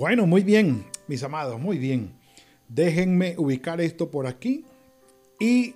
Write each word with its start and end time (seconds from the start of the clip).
Bueno, 0.00 0.26
muy 0.26 0.42
bien, 0.42 0.86
mis 1.08 1.22
amados, 1.24 1.60
muy 1.60 1.76
bien. 1.76 2.14
Déjenme 2.70 3.34
ubicar 3.36 3.82
esto 3.82 4.10
por 4.10 4.26
aquí. 4.26 4.64
Y 5.38 5.74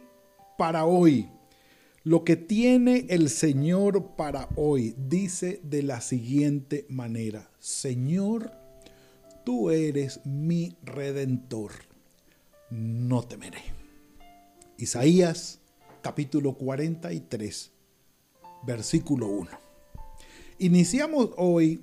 para 0.56 0.86
hoy, 0.86 1.28
lo 2.04 2.24
que 2.24 2.36
tiene 2.36 3.04
el 3.10 3.28
Señor 3.28 4.16
para 4.16 4.48
hoy 4.56 4.94
dice 4.96 5.60
de 5.62 5.82
la 5.82 6.00
siguiente 6.00 6.86
manera. 6.88 7.50
Señor, 7.58 8.50
tú 9.44 9.68
eres 9.68 10.24
mi 10.24 10.74
redentor. 10.82 11.72
No 12.70 13.24
temeré. 13.24 13.60
Isaías 14.78 15.60
capítulo 16.00 16.54
43, 16.54 17.72
versículo 18.66 19.26
1. 19.26 19.50
Iniciamos 20.60 21.28
hoy 21.36 21.82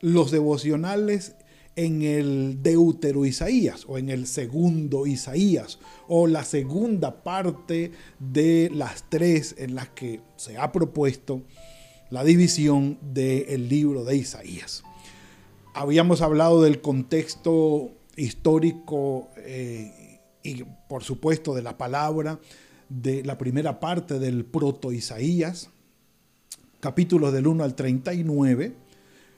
los 0.00 0.30
devocionales 0.30 1.34
en 1.76 2.02
el 2.02 2.62
Deutero 2.62 3.24
Isaías 3.24 3.84
o 3.86 3.96
en 3.96 4.08
el 4.08 4.26
segundo 4.26 5.06
Isaías 5.06 5.78
o 6.08 6.26
la 6.26 6.44
segunda 6.44 7.22
parte 7.22 7.92
de 8.18 8.70
las 8.74 9.04
tres 9.08 9.54
en 9.58 9.74
las 9.74 9.88
que 9.90 10.20
se 10.36 10.58
ha 10.58 10.72
propuesto 10.72 11.42
la 12.10 12.24
división 12.24 12.98
del 13.00 13.68
libro 13.68 14.04
de 14.04 14.16
Isaías. 14.16 14.82
Habíamos 15.74 16.22
hablado 16.22 16.62
del 16.62 16.80
contexto 16.80 17.92
histórico 18.16 19.30
eh, 19.36 20.20
y 20.42 20.64
por 20.88 21.04
supuesto 21.04 21.54
de 21.54 21.62
la 21.62 21.78
palabra 21.78 22.40
de 22.88 23.24
la 23.24 23.38
primera 23.38 23.78
parte 23.78 24.18
del 24.18 24.44
proto 24.44 24.90
Isaías, 24.90 25.70
capítulos 26.80 27.32
del 27.32 27.46
1 27.46 27.62
al 27.62 27.76
39 27.76 28.74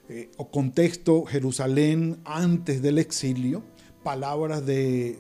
eh, 0.08 0.31
o 0.36 0.50
contexto 0.50 1.25
Jerusalén 1.25 2.19
antes 2.25 2.83
del 2.83 2.98
exilio, 2.98 3.62
palabras 4.03 4.67
de 4.67 5.11
eh, 5.11 5.19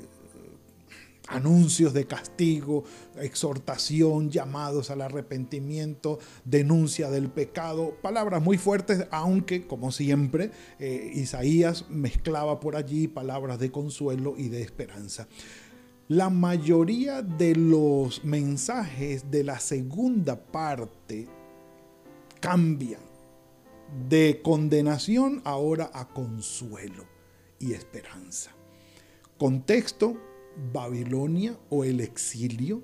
anuncios 1.28 1.94
de 1.94 2.06
castigo, 2.06 2.82
exhortación, 3.16 4.30
llamados 4.30 4.90
al 4.90 5.02
arrepentimiento, 5.02 6.18
denuncia 6.44 7.10
del 7.10 7.30
pecado, 7.30 7.96
palabras 8.02 8.42
muy 8.42 8.58
fuertes, 8.58 9.06
aunque 9.12 9.68
como 9.68 9.92
siempre 9.92 10.50
eh, 10.80 11.12
Isaías 11.14 11.88
mezclaba 11.88 12.58
por 12.58 12.74
allí 12.74 13.06
palabras 13.06 13.60
de 13.60 13.70
consuelo 13.70 14.34
y 14.36 14.48
de 14.48 14.62
esperanza. 14.62 15.28
La 16.08 16.28
mayoría 16.28 17.22
de 17.22 17.54
los 17.54 18.24
mensajes 18.24 19.30
de 19.30 19.44
la 19.44 19.60
segunda 19.60 20.36
parte 20.36 21.28
cambian 22.40 23.11
de 24.08 24.40
condenación 24.42 25.42
ahora 25.44 25.90
a 25.92 26.08
consuelo 26.08 27.04
y 27.58 27.72
esperanza. 27.72 28.50
Contexto, 29.38 30.16
Babilonia 30.72 31.58
o 31.70 31.84
el 31.84 32.00
exilio, 32.00 32.82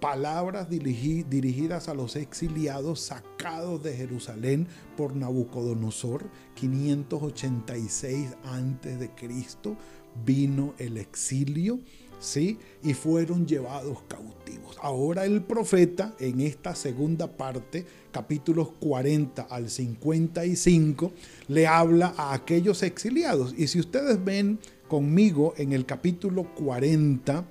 palabras 0.00 0.68
dirigidas 0.68 1.88
a 1.88 1.94
los 1.94 2.16
exiliados 2.16 3.00
sacados 3.00 3.82
de 3.82 3.96
Jerusalén 3.96 4.66
por 4.96 5.14
Nabucodonosor, 5.14 6.28
586 6.54 8.36
a.C. 8.44 9.10
vino 10.24 10.74
el 10.78 10.98
exilio 10.98 11.78
¿sí? 12.22 12.58
Y 12.82 12.94
fueron 12.94 13.46
llevados 13.46 13.98
cautivos. 14.08 14.76
Ahora 14.80 15.24
el 15.24 15.42
profeta 15.42 16.14
en 16.18 16.40
esta 16.40 16.74
segunda 16.74 17.26
parte, 17.26 17.84
capítulos 18.10 18.70
40 18.80 19.42
al 19.42 19.68
55, 19.68 21.12
le 21.48 21.66
habla 21.66 22.14
a 22.16 22.32
aquellos 22.32 22.82
exiliados. 22.82 23.54
Y 23.56 23.66
si 23.66 23.80
ustedes 23.80 24.24
ven 24.24 24.58
conmigo 24.88 25.54
en 25.56 25.72
el 25.72 25.84
capítulo 25.84 26.54
40, 26.54 27.44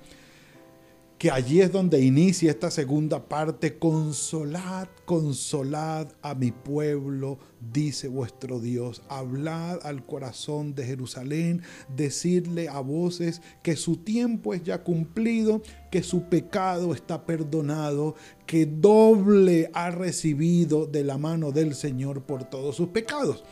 que 1.22 1.30
allí 1.30 1.60
es 1.60 1.70
donde 1.70 2.00
inicia 2.00 2.50
esta 2.50 2.68
segunda 2.68 3.28
parte, 3.28 3.78
consolad, 3.78 4.88
consolad 5.04 6.08
a 6.20 6.34
mi 6.34 6.50
pueblo, 6.50 7.38
dice 7.72 8.08
vuestro 8.08 8.58
Dios, 8.58 9.02
hablad 9.08 9.78
al 9.86 10.04
corazón 10.04 10.74
de 10.74 10.84
Jerusalén, 10.84 11.62
decirle 11.94 12.68
a 12.68 12.80
voces 12.80 13.40
que 13.62 13.76
su 13.76 13.98
tiempo 13.98 14.52
es 14.52 14.64
ya 14.64 14.82
cumplido, 14.82 15.62
que 15.92 16.02
su 16.02 16.24
pecado 16.24 16.92
está 16.92 17.24
perdonado, 17.24 18.16
que 18.44 18.66
doble 18.66 19.70
ha 19.74 19.92
recibido 19.92 20.86
de 20.86 21.04
la 21.04 21.18
mano 21.18 21.52
del 21.52 21.76
Señor 21.76 22.24
por 22.24 22.50
todos 22.50 22.74
sus 22.74 22.88
pecados, 22.88 23.44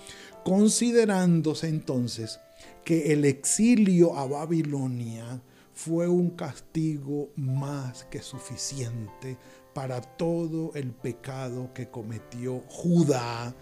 considerándose 0.43 1.69
entonces 1.69 2.41
que 2.85 3.13
el 3.13 3.25
exilio 3.25 4.17
a 4.17 4.27
Babilonia, 4.27 5.41
fue 5.85 6.09
un 6.09 6.29
castigo 6.31 7.31
más 7.37 8.05
que 8.05 8.21
suficiente 8.21 9.39
para 9.73 10.03
todo 10.03 10.73
el 10.75 10.93
pecado 10.93 11.73
que 11.73 11.89
cometió 11.89 12.61
Judá, 12.69 13.55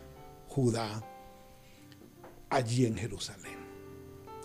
Judá, 0.48 1.00
allí 2.50 2.86
en 2.86 2.96
Jerusalén. 2.96 3.58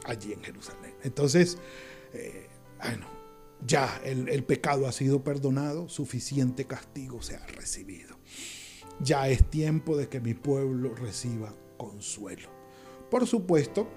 Allí 0.05 0.33
en 0.33 0.43
Jerusalén. 0.43 0.93
Entonces, 1.01 1.57
eh, 2.13 2.47
bueno, 2.79 3.07
ya 3.65 3.99
el, 4.03 4.29
el 4.29 4.43
pecado 4.43 4.85
ha 4.85 4.91
sido 4.91 5.23
perdonado, 5.23 5.89
suficiente 5.89 6.65
castigo 6.65 7.23
se 7.23 7.37
ha 7.37 7.45
recibido. 7.47 8.19
Ya 8.99 9.29
es 9.29 9.49
tiempo 9.49 9.97
de 9.97 10.09
que 10.09 10.19
mi 10.19 10.35
pueblo 10.35 10.93
reciba 10.93 11.55
consuelo. 11.77 12.49
Por 13.09 13.25
supuesto, 13.25 13.87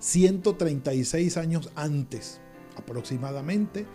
136 0.00 1.38
años 1.38 1.70
antes 1.76 2.42
aproximadamente, 2.76 3.86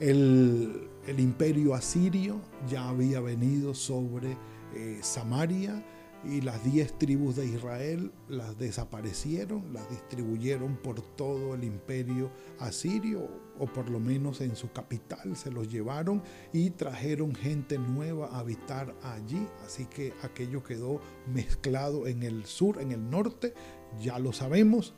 el, 0.00 0.88
imperio 1.18 1.74
asirio 1.74 2.40
ya 2.68 2.88
había 2.88 3.20
venido 3.20 3.74
sobre 3.74 4.36
eh, 4.74 4.98
Samaria 5.02 5.84
y 6.24 6.40
las 6.40 6.64
diez 6.64 6.98
tribus 6.98 7.36
de 7.36 7.46
Israel 7.46 8.10
las 8.28 8.58
desaparecieron, 8.58 9.72
las 9.72 9.88
distribuyeron 9.88 10.76
por 10.76 11.00
todo 11.00 11.54
el 11.54 11.62
imperio 11.62 12.30
asirio, 12.58 13.28
o 13.58 13.66
por 13.66 13.88
lo 13.88 14.00
menos 14.00 14.40
en 14.40 14.56
su 14.56 14.72
capital 14.72 15.36
se 15.36 15.50
los 15.50 15.70
llevaron 15.70 16.22
y 16.52 16.70
trajeron 16.70 17.34
gente 17.34 17.78
nueva 17.78 18.28
a 18.28 18.40
habitar 18.40 18.94
allí. 19.02 19.46
Así 19.64 19.86
que 19.86 20.12
aquello 20.22 20.64
quedó 20.64 21.00
mezclado 21.32 22.06
en 22.06 22.22
el 22.22 22.44
sur, 22.46 22.80
en 22.80 22.92
el 22.92 23.08
norte, 23.08 23.54
ya 24.00 24.18
lo 24.18 24.32
sabemos 24.32 24.94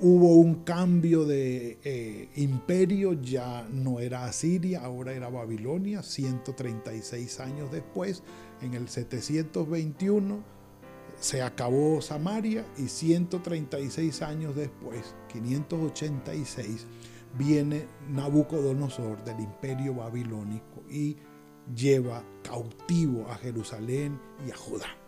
hubo 0.00 0.34
un 0.36 0.64
cambio 0.64 1.24
de 1.24 1.78
eh, 1.84 2.28
imperio, 2.36 3.14
ya 3.14 3.66
no 3.70 4.00
era 4.00 4.24
Asiria, 4.24 4.84
ahora 4.84 5.12
era 5.12 5.28
Babilonia, 5.28 6.02
136 6.02 7.40
años 7.40 7.70
después, 7.70 8.22
en 8.62 8.74
el 8.74 8.88
721 8.88 10.56
se 11.18 11.42
acabó 11.42 12.00
Samaria 12.02 12.64
y 12.76 12.88
136 12.88 14.22
años 14.22 14.54
después, 14.54 15.14
586, 15.32 16.86
viene 17.38 17.86
Nabucodonosor 18.10 19.24
del 19.24 19.40
imperio 19.40 19.94
babilónico 19.94 20.82
y 20.90 21.16
lleva 21.74 22.22
cautivo 22.42 23.28
a 23.30 23.36
Jerusalén 23.36 24.20
y 24.46 24.50
a 24.50 24.56
Judá. 24.56 25.05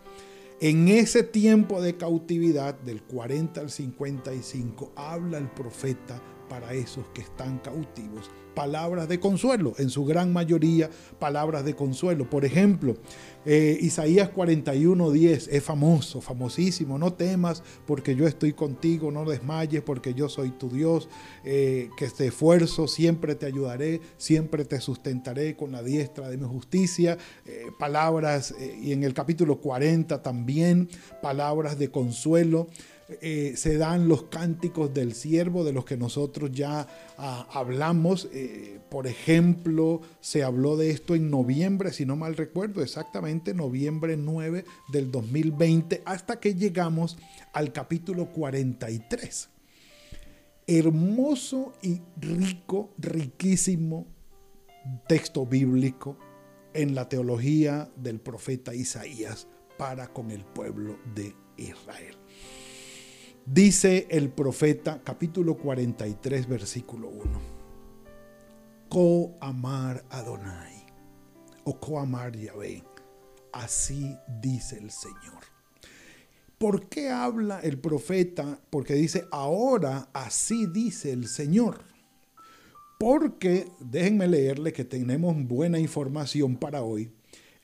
En 0.61 0.89
ese 0.89 1.23
tiempo 1.23 1.81
de 1.81 1.97
cautividad, 1.97 2.75
del 2.81 3.01
40 3.03 3.61
al 3.61 3.71
55, 3.71 4.93
habla 4.97 5.39
el 5.39 5.49
profeta 5.49 6.21
para 6.49 6.73
esos 6.73 7.07
que 7.15 7.21
están 7.21 7.59
cautivos. 7.59 8.31
Palabras 8.55 9.09
de 9.09 9.21
consuelo, 9.21 9.75
en 9.79 9.89
su 9.89 10.05
gran 10.05 10.33
mayoría 10.33 10.91
palabras 11.21 11.65
de 11.65 11.77
consuelo. 11.77 12.29
Por 12.29 12.45
ejemplo, 12.45 12.97
eh, 13.45 13.79
Isaías 13.81 14.31
41:10 14.31 15.49
es 15.49 15.63
famoso, 15.63 16.21
famosísimo. 16.21 16.99
No 16.99 17.13
temas 17.13 17.63
porque 17.87 18.17
yo 18.17 18.27
estoy 18.27 18.55
contigo, 18.55 19.13
no 19.13 19.25
desmayes 19.25 19.83
porque 19.83 20.13
yo 20.13 20.29
soy 20.29 20.51
tu 20.51 20.71
Dios, 20.71 21.09
eh, 21.45 21.89
que 21.97 22.09
te 22.09 22.27
esfuerzo, 22.27 22.89
siempre 22.89 23.37
te 23.37 23.47
ayudaré, 23.47 24.01
siempre 24.17 24.65
te 24.65 24.81
sustentaré 24.81 25.55
con 25.55 25.71
la 25.71 25.85
diestra 25.85 26.29
de 26.29 26.37
mi 26.37 26.49
justicia. 26.49 27.17
Eh, 27.47 27.67
palabras, 27.79 28.57
y 28.83 28.93
en 28.93 29.05
el 29.05 29.15
capítulo 29.15 29.61
40 29.61 30.21
también, 30.21 30.89
palabras 31.23 31.79
de 31.79 31.93
consuelo. 31.93 32.67
Eh, 33.23 33.55
se 33.57 33.79
dan 33.79 34.07
los 34.07 34.25
cánticos 34.25 34.93
del 34.93 35.15
siervo 35.15 35.65
de 35.65 35.73
los 35.73 35.87
que 35.87 35.97
nosotros 35.97 36.53
ya 36.53 36.87
ah, 37.17 37.49
hablamos. 37.53 38.29
Eh, 38.33 38.81
por 38.91 39.07
ejemplo, 39.07 40.03
se 40.21 40.45
habló 40.45 40.77
de 40.77 40.91
esto 40.91 41.15
en 41.15 41.31
noviembre, 41.31 41.93
si 41.93 42.05
no 42.05 42.17
mal 42.17 42.37
recuerdo, 42.37 42.83
exactamente 42.83 43.55
noviembre 43.55 44.19
9 44.19 44.65
del 44.93 45.11
2020, 45.11 46.03
hasta 46.05 46.39
que 46.39 46.55
llegamos 46.55 47.17
al 47.55 47.73
capítulo 47.73 48.27
43. 48.27 49.49
Hermoso 50.67 51.73
y 51.81 52.03
rico, 52.21 52.91
riquísimo 52.99 54.07
texto 55.07 55.47
bíblico 55.47 56.19
en 56.75 56.95
la 56.95 57.09
teología 57.09 57.91
del 57.97 58.21
profeta 58.21 58.75
Isaías 58.75 59.49
para 59.79 60.09
con 60.09 60.31
el 60.31 60.45
pueblo 60.45 60.99
de 61.15 61.35
Israel. 61.57 62.17
Dice 63.51 64.07
el 64.11 64.29
profeta, 64.29 65.01
capítulo 65.03 65.57
43, 65.57 66.47
versículo 66.47 67.09
1. 67.09 67.41
Co-amar 68.91 70.05
Adonai, 70.11 70.85
o 71.65 71.81
co-amar 71.81 72.37
Yahvé. 72.37 72.85
Así 73.51 74.15
dice 74.43 74.77
el 74.77 74.91
Señor. 74.91 75.45
¿Por 76.59 76.91
qué 76.91 77.09
habla 77.09 77.61
el 77.61 77.79
profeta? 77.79 78.61
Porque 78.69 78.93
dice, 78.93 79.25
ahora 79.31 80.11
así 80.13 80.67
dice 80.67 81.11
el 81.13 81.27
Señor. 81.27 81.81
Porque, 83.01 83.67
déjenme 83.81 84.29
leerle 84.29 84.75
que 84.75 84.85
tenemos 84.85 85.35
buena 85.47 85.79
información 85.79 86.57
para 86.57 86.83
hoy. 86.83 87.15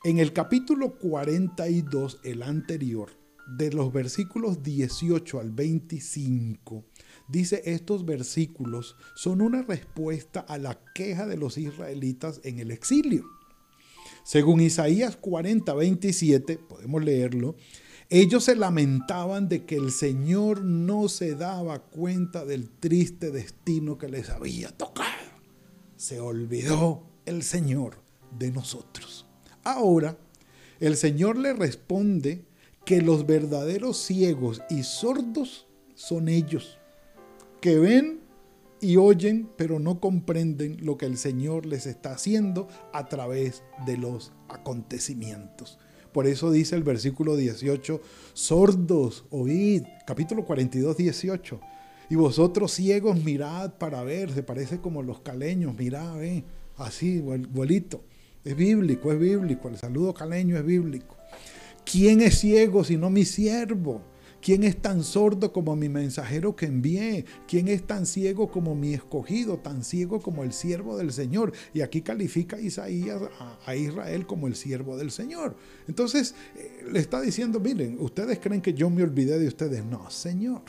En 0.03 0.17
el 0.17 0.33
capítulo 0.33 0.97
42, 0.97 2.21
el 2.23 2.41
anterior, 2.41 3.11
de 3.47 3.71
los 3.71 3.93
versículos 3.93 4.63
18 4.63 5.39
al 5.39 5.51
25, 5.51 6.83
dice 7.27 7.61
estos 7.65 8.05
versículos 8.05 8.95
son 9.15 9.41
una 9.41 9.61
respuesta 9.61 10.39
a 10.39 10.57
la 10.57 10.79
queja 10.93 11.27
de 11.27 11.37
los 11.37 11.57
israelitas 11.57 12.41
en 12.43 12.59
el 12.59 12.71
exilio. 12.71 13.25
Según 14.23 14.61
Isaías 14.61 15.15
40, 15.17 15.73
27, 15.73 16.57
podemos 16.57 17.03
leerlo, 17.03 17.55
ellos 18.09 18.43
se 18.43 18.55
lamentaban 18.55 19.49
de 19.49 19.65
que 19.65 19.75
el 19.75 19.91
Señor 19.91 20.63
no 20.63 21.09
se 21.09 21.35
daba 21.35 21.79
cuenta 21.79 22.45
del 22.45 22.69
triste 22.69 23.31
destino 23.31 23.97
que 23.97 24.09
les 24.09 24.29
había 24.29 24.69
tocado. 24.69 25.09
Se 25.95 26.19
olvidó 26.19 27.07
el 27.25 27.41
Señor 27.41 27.97
de 28.37 28.51
nosotros. 28.51 29.25
Ahora, 29.63 30.17
el 30.79 30.97
Señor 30.97 31.37
le 31.37 31.53
responde 31.53 32.45
que 32.85 33.01
los 33.01 33.25
verdaderos 33.25 33.97
ciegos 33.97 34.61
y 34.69 34.83
sordos 34.83 35.67
son 35.95 36.29
ellos, 36.29 36.77
que 37.59 37.79
ven 37.79 38.19
y 38.79 38.97
oyen, 38.97 39.49
pero 39.57 39.79
no 39.79 39.99
comprenden 39.99 40.77
lo 40.85 40.97
que 40.97 41.07
el 41.07 41.17
Señor 41.17 41.65
les 41.65 41.87
está 41.87 42.11
haciendo 42.11 42.67
a 42.93 43.07
través 43.07 43.63
de 43.85 43.97
los 43.97 44.33
acontecimientos. 44.49 45.79
Por 46.11 46.27
eso 46.27 46.51
dice 46.51 46.75
el 46.75 46.83
versículo 46.83 47.35
18, 47.35 47.99
sordos, 48.33 49.25
oíd, 49.31 49.83
capítulo 50.05 50.45
42, 50.45 50.95
18. 50.95 51.59
Y 52.09 52.15
vosotros 52.15 52.71
ciegos 52.71 53.21
mirad 53.23 53.73
para 53.73 54.03
ver, 54.03 54.31
se 54.31 54.43
parece 54.43 54.79
como 54.79 55.01
los 55.01 55.21
caleños, 55.21 55.75
mirad, 55.75 56.17
ve, 56.17 56.43
así, 56.77 57.19
vuelito. 57.19 58.03
Es 58.43 58.55
bíblico, 58.55 59.11
es 59.11 59.19
bíblico, 59.19 59.67
el 59.67 59.77
saludo 59.77 60.13
caleño 60.13 60.55
es 60.55 60.63
bíblico. 60.63 61.17
¿Quién 61.85 62.21
es 62.21 62.39
ciego 62.39 62.83
sino 62.83 63.09
mi 63.09 63.25
siervo? 63.25 64.01
¿Quién 64.45 64.63
es 64.63 64.79
tan 64.79 65.03
sordo 65.03 65.51
como 65.51 65.75
mi 65.75 65.89
mensajero 65.89 66.55
que 66.55 66.67
envié? 66.67 67.25
¿Quién 67.47 67.67
es 67.67 67.87
tan 67.87 68.05
ciego 68.05 68.51
como 68.51 68.75
mi 68.75 68.93
escogido, 68.93 69.57
tan 69.57 69.83
ciego 69.83 70.21
como 70.21 70.43
el 70.43 70.53
siervo 70.53 70.97
del 70.97 71.11
Señor? 71.11 71.51
Y 71.73 71.81
aquí 71.81 72.03
califica 72.03 72.59
Isaías 72.59 73.23
a, 73.65 73.75
Israel 73.75 74.27
como 74.27 74.45
el 74.45 74.55
siervo 74.55 74.97
del 74.97 75.09
Señor. 75.09 75.55
Entonces 75.87 76.35
eh, 76.55 76.85
le 76.91 76.99
está 76.99 77.21
diciendo, 77.21 77.59
miren, 77.59 77.97
ustedes 77.99 78.37
creen 78.39 78.61
que 78.61 78.75
yo 78.75 78.91
me 78.91 79.01
olvidé 79.01 79.39
de 79.39 79.47
ustedes. 79.47 79.83
No, 79.83 80.11
Señor. 80.11 80.61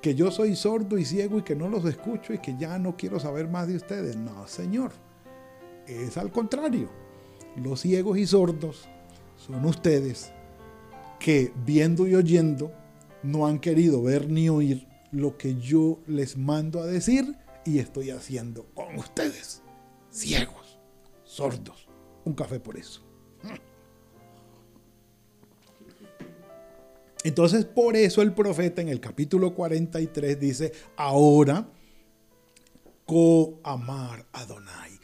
Que 0.00 0.14
yo 0.14 0.30
soy 0.30 0.54
sordo 0.54 0.98
y 0.98 1.04
ciego 1.04 1.38
y 1.38 1.42
que 1.42 1.56
no 1.56 1.68
los 1.68 1.84
escucho 1.84 2.32
y 2.32 2.38
que 2.38 2.56
ya 2.56 2.78
no 2.78 2.96
quiero 2.96 3.18
saber 3.18 3.48
más 3.48 3.66
de 3.66 3.74
ustedes. 3.74 4.16
No, 4.16 4.46
Señor. 4.46 4.92
Es 5.88 6.16
al 6.16 6.30
contrario. 6.30 6.90
Los 7.56 7.80
ciegos 7.80 8.18
y 8.18 8.26
sordos 8.28 8.88
son 9.46 9.64
ustedes 9.64 10.32
que 11.18 11.52
viendo 11.64 12.06
y 12.06 12.14
oyendo 12.14 12.72
no 13.22 13.46
han 13.46 13.58
querido 13.58 14.02
ver 14.02 14.28
ni 14.28 14.48
oír 14.48 14.86
lo 15.10 15.36
que 15.36 15.56
yo 15.56 16.00
les 16.06 16.36
mando 16.36 16.80
a 16.80 16.86
decir 16.86 17.36
y 17.64 17.78
estoy 17.78 18.10
haciendo 18.10 18.66
con 18.74 18.96
ustedes. 18.96 19.62
Ciegos, 20.10 20.78
sordos. 21.24 21.88
Un 22.24 22.34
café 22.34 22.60
por 22.60 22.76
eso. 22.76 23.02
Entonces, 27.24 27.64
por 27.64 27.96
eso 27.96 28.20
el 28.22 28.32
profeta 28.32 28.82
en 28.82 28.88
el 28.88 29.00
capítulo 29.00 29.54
43 29.54 30.40
dice, 30.40 30.72
ahora, 30.96 31.68
co-amar 33.06 34.26
Adonai. 34.32 35.01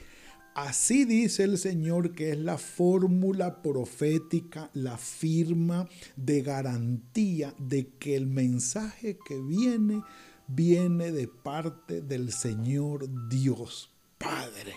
Así 0.58 1.04
dice 1.04 1.44
el 1.44 1.56
Señor 1.56 2.16
que 2.16 2.32
es 2.32 2.36
la 2.36 2.58
fórmula 2.58 3.62
profética, 3.62 4.70
la 4.74 4.98
firma 4.98 5.88
de 6.16 6.42
garantía 6.42 7.54
de 7.60 7.90
que 7.90 8.16
el 8.16 8.26
mensaje 8.26 9.18
que 9.24 9.40
viene 9.40 10.02
viene 10.48 11.12
de 11.12 11.28
parte 11.28 12.00
del 12.00 12.32
Señor 12.32 13.08
Dios 13.28 13.92
Padre, 14.18 14.74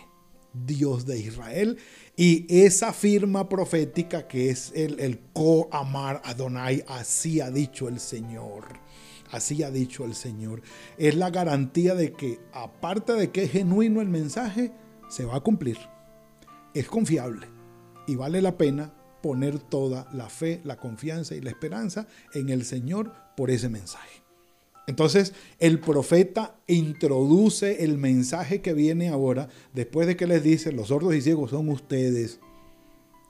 Dios 0.53 1.07
de 1.07 1.17
Israel. 1.17 1.79
Y 2.15 2.45
esa 2.47 2.93
firma 2.93 3.49
profética 3.49 4.27
que 4.27 4.51
es 4.51 4.71
el, 4.75 4.99
el 4.99 5.19
co-amar 5.33 6.21
Adonai, 6.25 6.83
así 6.87 7.41
ha 7.41 7.49
dicho 7.49 7.87
el 7.87 7.99
Señor. 7.99 8.65
Así 9.31 9.63
ha 9.63 9.71
dicho 9.71 10.05
el 10.05 10.13
Señor. 10.13 10.61
Es 10.99 11.15
la 11.15 11.31
garantía 11.31 11.95
de 11.95 12.13
que 12.13 12.39
aparte 12.53 13.13
de 13.13 13.31
que 13.31 13.45
es 13.45 13.51
genuino 13.51 13.99
el 13.99 14.09
mensaje, 14.09 14.73
se 15.11 15.25
va 15.25 15.35
a 15.35 15.41
cumplir. 15.41 15.77
Es 16.73 16.87
confiable 16.87 17.47
y 18.07 18.15
vale 18.15 18.41
la 18.41 18.57
pena 18.57 18.93
poner 19.21 19.59
toda 19.59 20.07
la 20.13 20.29
fe, 20.29 20.61
la 20.63 20.77
confianza 20.77 21.35
y 21.35 21.41
la 21.41 21.51
esperanza 21.51 22.07
en 22.33 22.49
el 22.49 22.63
Señor 22.63 23.13
por 23.35 23.51
ese 23.51 23.69
mensaje. 23.69 24.23
Entonces 24.87 25.33
el 25.59 25.79
profeta 25.79 26.55
introduce 26.65 27.83
el 27.83 27.97
mensaje 27.97 28.61
que 28.61 28.73
viene 28.73 29.09
ahora, 29.09 29.49
después 29.73 30.07
de 30.07 30.15
que 30.15 30.27
les 30.27 30.43
dice, 30.43 30.71
los 30.71 30.87
sordos 30.87 31.13
y 31.13 31.21
ciegos 31.21 31.51
son 31.51 31.69
ustedes, 31.69 32.39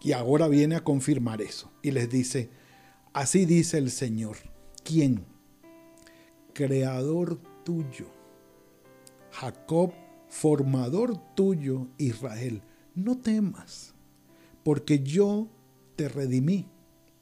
y 0.02 0.14
ahora 0.14 0.48
viene 0.48 0.76
a 0.76 0.84
confirmar 0.84 1.42
eso. 1.42 1.72
Y 1.82 1.92
les 1.92 2.10
dice, 2.10 2.50
así 3.12 3.46
dice 3.46 3.80
el 3.80 3.92
Señor, 3.92 4.38
¿quién? 4.84 5.26
Creador 6.54 7.40
tuyo, 7.64 8.08
Jacob 9.32 9.94
formador 10.32 11.18
tuyo, 11.36 11.90
Israel, 11.98 12.62
no 12.96 13.18
temas, 13.18 13.94
porque 14.64 15.00
yo 15.04 15.50
te 15.98 16.08
redimí, 16.08 16.68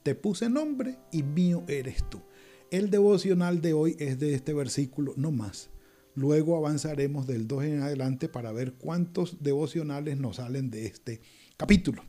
te 0.03 0.13
puse 0.13 0.47
nombre 0.47 0.95
y 1.11 1.23
mío 1.23 1.63
eres 1.67 2.07
tú. 2.07 2.21
El 2.69 2.91
devocional 2.91 3.61
de 3.61 3.73
hoy 3.73 3.95
es 3.99 4.19
de 4.19 4.35
este 4.35 4.53
versículo, 4.53 5.13
no 5.17 5.31
más. 5.31 5.71
Luego 6.13 6.55
avanzaremos 6.55 7.25
del 7.25 7.47
2 7.47 7.63
en 7.63 7.81
adelante 7.81 8.29
para 8.29 8.51
ver 8.51 8.73
cuántos 8.73 9.41
devocionales 9.41 10.17
nos 10.17 10.35
salen 10.35 10.69
de 10.69 10.85
este 10.85 11.19
capítulo, 11.57 12.03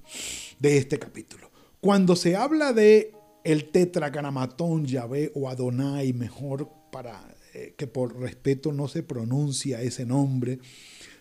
de 0.59 0.77
este 0.77 0.99
capítulo. 0.99 1.51
Cuando 1.81 2.15
se 2.15 2.37
habla 2.37 2.75
de 2.75 3.15
el 3.43 3.71
tetragramatón 3.71 4.85
Yahvé 4.85 5.33
o 5.35 5.49
Adonai, 5.49 6.13
mejor 6.13 6.69
para 6.93 7.25
que 7.77 7.87
por 7.87 8.19
respeto 8.19 8.73
no 8.73 8.89
se 8.89 9.03
pronuncia 9.03 9.83
ese 9.83 10.07
nombre, 10.07 10.59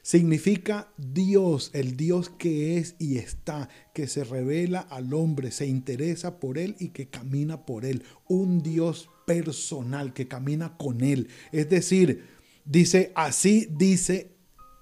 significa 0.01 0.91
Dios, 0.97 1.71
el 1.73 1.97
Dios 1.97 2.29
que 2.29 2.77
es 2.77 2.95
y 2.99 3.17
está, 3.17 3.69
que 3.93 4.07
se 4.07 4.23
revela 4.23 4.79
al 4.79 5.13
hombre, 5.13 5.51
se 5.51 5.67
interesa 5.67 6.39
por 6.39 6.57
él 6.57 6.75
y 6.79 6.89
que 6.89 7.09
camina 7.09 7.65
por 7.65 7.85
él. 7.85 8.03
Un 8.27 8.61
Dios 8.61 9.09
personal 9.25 10.13
que 10.13 10.27
camina 10.27 10.77
con 10.77 11.01
él. 11.01 11.27
Es 11.51 11.69
decir, 11.69 12.39
Dice, 12.69 13.11
así 13.15 13.67
dice 13.71 14.37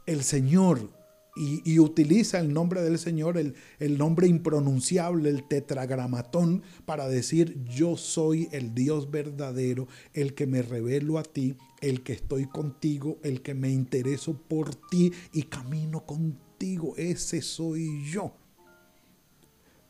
el 0.06 0.24
Señor. 0.26 0.92
Y, 1.38 1.80
utiliza 1.80 2.40
el 2.40 2.54
nombre 2.54 2.82
del 2.82 2.98
Señor, 2.98 3.38
el, 3.38 3.56
el 3.80 3.98
nombre 3.98 4.28
impronunciable, 4.28 5.30
el 5.30 5.48
tetragramatón, 5.48 6.64
para 6.86 7.08
decir, 7.08 7.64
yo 7.66 7.96
soy 7.98 8.50
el 8.52 8.74
Dios 8.74 9.12
verdadero, 9.12 9.88
el 10.14 10.34
que 10.34 10.48
me 10.48 10.62
revelo 10.62 11.20
a 11.20 11.24
ti, 11.24 11.56
el 11.82 12.02
que 12.04 12.14
estoy 12.14 12.46
contigo, 12.48 13.20
el 13.24 13.42
que 13.42 13.54
me 13.54 13.70
intereso 13.70 14.34
por 14.34 14.76
ti 14.76 15.12
y 15.34 15.44
camino 15.44 16.06
contigo. 16.06 16.96
Ese 16.98 17.42
soy 17.42 18.04
yo 18.12 18.34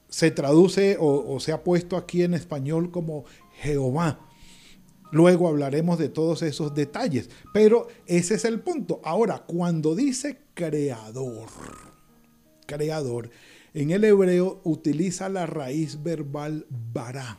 se 0.10 0.32
traduce 0.32 0.98
o, 1.00 1.40
se 1.40 1.52
ha 1.52 1.64
puesto 1.64 1.98
aquí 1.98 2.24
en 2.24 2.34
español 2.34 2.92
como 2.92 3.26
Jehová. 3.62 4.20
Luego 5.12 5.48
hablaremos 5.48 5.98
de 5.98 6.10
todos 6.10 6.42
esos 6.42 6.76
detalles, 6.76 7.30
pero 7.54 7.88
ese 8.06 8.36
es 8.36 8.46
el 8.46 8.60
punto. 8.60 9.00
Ahora, 9.04 9.46
cuando 9.46 9.96
dice 9.96 10.38
creador, 10.58 11.50
creador, 12.66 13.30
en 13.76 13.92
el 13.92 14.04
hebreo 14.04 14.60
utiliza 14.64 15.30
la 15.30 15.46
raíz 15.46 16.02
verbal 16.02 16.66
bara 16.70 17.38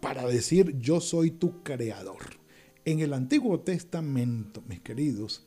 para 0.00 0.26
decir 0.26 0.78
yo 0.78 1.02
soy 1.02 1.30
tu 1.30 1.62
creador. 1.62 2.40
En 2.86 3.00
el 3.00 3.12
Antiguo 3.12 3.60
Testamento, 3.60 4.62
mis 4.66 4.80
queridos, 4.80 5.46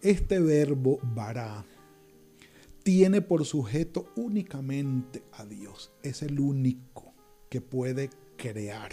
este 0.00 0.40
verbo 0.40 0.98
bara 1.02 1.66
tiene 2.82 3.20
por 3.20 3.44
sujeto 3.44 4.10
únicamente 4.16 5.24
a 5.32 5.44
Dios. 5.44 5.92
Es 6.02 6.22
el 6.22 6.40
único 6.40 7.12
que 7.50 7.60
puede 7.60 8.08
crear. 8.38 8.92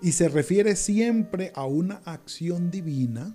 Y 0.00 0.12
se 0.12 0.28
refiere 0.28 0.76
siempre 0.76 1.50
a 1.56 1.66
una 1.66 1.96
acción 2.04 2.70
divina 2.70 3.34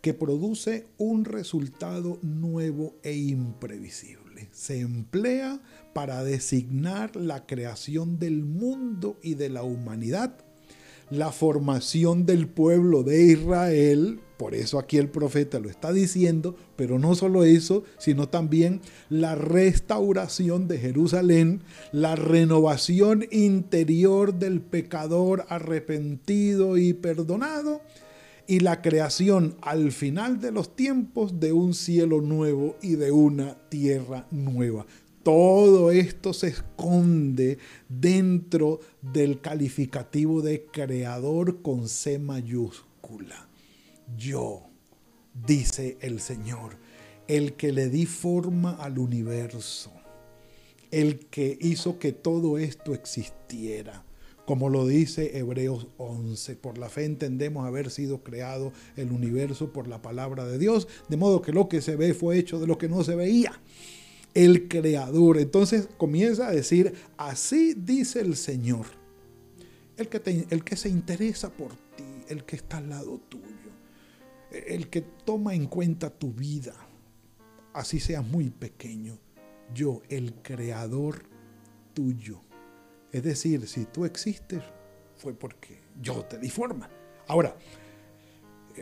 que 0.00 0.14
produce 0.14 0.86
un 0.98 1.24
resultado 1.24 2.18
nuevo 2.22 2.94
e 3.02 3.16
imprevisible. 3.16 4.48
Se 4.52 4.80
emplea 4.80 5.60
para 5.92 6.24
designar 6.24 7.16
la 7.16 7.46
creación 7.46 8.18
del 8.18 8.44
mundo 8.44 9.18
y 9.22 9.34
de 9.34 9.50
la 9.50 9.62
humanidad 9.62 10.44
la 11.10 11.32
formación 11.32 12.24
del 12.24 12.46
pueblo 12.46 13.02
de 13.02 13.24
Israel, 13.24 14.20
por 14.36 14.54
eso 14.54 14.78
aquí 14.78 14.96
el 14.96 15.08
profeta 15.08 15.58
lo 15.58 15.68
está 15.68 15.92
diciendo, 15.92 16.56
pero 16.76 16.98
no 16.98 17.14
solo 17.14 17.44
eso, 17.44 17.82
sino 17.98 18.28
también 18.28 18.80
la 19.10 19.34
restauración 19.34 20.68
de 20.68 20.78
Jerusalén, 20.78 21.62
la 21.92 22.14
renovación 22.16 23.26
interior 23.32 24.34
del 24.34 24.60
pecador 24.60 25.44
arrepentido 25.48 26.78
y 26.78 26.94
perdonado, 26.94 27.82
y 28.50 28.58
la 28.58 28.82
creación 28.82 29.54
al 29.62 29.92
final 29.92 30.40
de 30.40 30.50
los 30.50 30.74
tiempos 30.74 31.38
de 31.38 31.52
un 31.52 31.72
cielo 31.72 32.20
nuevo 32.20 32.76
y 32.82 32.96
de 32.96 33.12
una 33.12 33.54
tierra 33.68 34.26
nueva. 34.32 34.86
Todo 35.22 35.92
esto 35.92 36.32
se 36.32 36.48
esconde 36.48 37.58
dentro 37.88 38.80
del 39.02 39.40
calificativo 39.40 40.42
de 40.42 40.64
creador 40.64 41.62
con 41.62 41.88
C 41.88 42.18
mayúscula. 42.18 43.46
Yo, 44.18 44.64
dice 45.46 45.96
el 46.00 46.20
Señor, 46.20 46.76
el 47.28 47.52
que 47.52 47.70
le 47.70 47.88
di 47.88 48.04
forma 48.04 48.72
al 48.72 48.98
universo, 48.98 49.92
el 50.90 51.20
que 51.26 51.56
hizo 51.60 52.00
que 52.00 52.10
todo 52.10 52.58
esto 52.58 52.94
existiera. 52.94 54.04
Como 54.50 54.68
lo 54.68 54.84
dice 54.84 55.38
Hebreos 55.38 55.86
11, 55.98 56.56
por 56.56 56.76
la 56.76 56.88
fe 56.88 57.04
entendemos 57.04 57.64
haber 57.68 57.88
sido 57.88 58.24
creado 58.24 58.72
el 58.96 59.12
universo 59.12 59.72
por 59.72 59.86
la 59.86 60.02
palabra 60.02 60.44
de 60.44 60.58
Dios, 60.58 60.88
de 61.08 61.16
modo 61.16 61.40
que 61.40 61.52
lo 61.52 61.68
que 61.68 61.80
se 61.80 61.94
ve 61.94 62.14
fue 62.14 62.36
hecho 62.36 62.58
de 62.58 62.66
lo 62.66 62.76
que 62.76 62.88
no 62.88 63.04
se 63.04 63.14
veía 63.14 63.52
el 64.34 64.66
creador. 64.66 65.38
Entonces 65.38 65.88
comienza 65.96 66.48
a 66.48 66.50
decir, 66.50 66.94
así 67.16 67.74
dice 67.74 68.22
el 68.22 68.34
Señor, 68.34 68.86
el 69.96 70.08
que, 70.08 70.46
el 70.50 70.64
que 70.64 70.76
se 70.76 70.88
interesa 70.88 71.50
por 71.50 71.70
ti, 71.96 72.02
el 72.28 72.42
que 72.42 72.56
está 72.56 72.78
al 72.78 72.90
lado 72.90 73.20
tuyo, 73.28 73.70
el 74.50 74.88
que 74.88 75.02
toma 75.02 75.54
en 75.54 75.66
cuenta 75.66 76.10
tu 76.10 76.32
vida, 76.32 76.74
así 77.72 78.00
sea 78.00 78.20
muy 78.20 78.50
pequeño, 78.50 79.16
yo, 79.72 80.02
el 80.08 80.34
creador 80.42 81.22
tuyo. 81.94 82.49
Es 83.12 83.22
decir, 83.22 83.66
si 83.66 83.86
tú 83.86 84.04
existes, 84.04 84.62
fue 85.16 85.34
porque 85.34 85.80
yo 86.00 86.24
te 86.24 86.38
di 86.38 86.48
forma. 86.48 86.88
Ahora, 87.26 87.56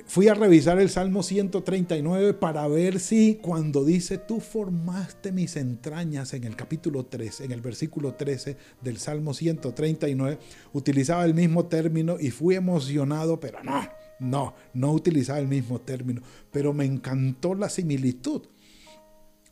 fui 0.07 0.29
a 0.29 0.35
revisar 0.35 0.79
el 0.79 0.91
Salmo 0.91 1.23
139 1.23 2.35
para 2.35 2.67
ver 2.69 3.01
si 3.01 3.37
cuando 3.37 3.85
dice, 3.85 4.19
tú 4.19 4.41
formaste 4.41 5.33
mis 5.33 5.57
entrañas 5.57 6.35
en 6.35 6.45
el 6.45 6.57
capítulo 6.57 7.07
3, 7.07 7.43
en 7.43 7.53
el 7.53 7.61
versículo 7.61 8.15
13 8.15 8.57
del 8.83 8.99
Salmo 8.99 9.35
139, 9.35 10.39
utilizaba 10.73 11.25
el 11.25 11.35
mismo 11.35 11.67
término 11.67 12.19
y 12.21 12.31
fui 12.31 12.55
emocionado, 12.55 13.41
pero 13.41 13.63
no, 13.63 13.89
no, 14.21 14.55
no 14.75 14.93
utilizaba 14.93 15.39
el 15.39 15.49
mismo 15.49 15.81
término, 15.81 16.23
pero 16.51 16.73
me 16.73 16.85
encantó 16.85 17.55
la 17.55 17.69
similitud 17.69 18.43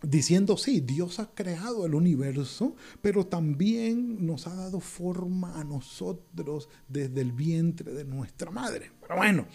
diciendo, 0.08 0.56
sí, 0.56 0.80
Dios 0.80 1.18
ha 1.18 1.34
creado 1.34 1.84
el 1.84 1.94
universo, 1.94 2.76
pero 3.02 3.26
también 3.26 4.24
nos 4.24 4.46
ha 4.46 4.54
dado 4.54 4.80
forma 4.80 5.58
a 5.58 5.64
nosotros 5.64 6.68
desde 6.88 7.20
el 7.20 7.32
vientre 7.32 7.92
de 7.92 8.04
nuestra 8.04 8.50
madre. 8.50 8.92
Pero 9.00 9.16
bueno, 9.16 9.46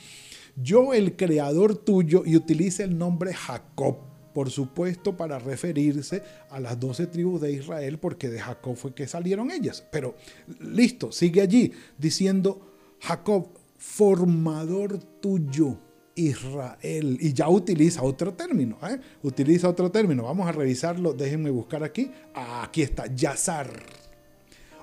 yo 0.55 0.93
el 0.93 1.15
creador 1.15 1.75
tuyo 1.75 2.23
y 2.25 2.35
utiliza 2.35 2.83
el 2.83 2.97
nombre 2.97 3.33
Jacob, 3.33 3.97
por 4.33 4.49
supuesto 4.49 5.15
para 5.15 5.39
referirse 5.39 6.21
a 6.49 6.59
las 6.59 6.79
doce 6.79 7.07
tribus 7.07 7.41
de 7.41 7.53
Israel, 7.53 7.97
porque 7.97 8.29
de 8.29 8.39
Jacob 8.39 8.75
fue 8.75 8.93
que 8.93 9.07
salieron 9.07 9.51
ellas. 9.51 9.85
Pero 9.91 10.15
listo, 10.59 11.11
sigue 11.11 11.41
allí 11.41 11.71
diciendo 11.97 12.75
Jacob, 12.99 13.47
formador 13.77 14.99
tuyo. 15.21 15.79
Israel. 16.27 17.17
Y 17.19 17.33
ya 17.33 17.49
utiliza 17.49 18.01
otro 18.03 18.33
término. 18.33 18.77
¿eh? 18.83 18.99
Utiliza 19.23 19.69
otro 19.69 19.91
término. 19.91 20.23
Vamos 20.23 20.47
a 20.47 20.51
revisarlo. 20.51 21.13
Déjenme 21.13 21.49
buscar 21.49 21.83
aquí. 21.83 22.11
aquí 22.33 22.81
está. 22.81 23.05
Yazar. 23.13 23.71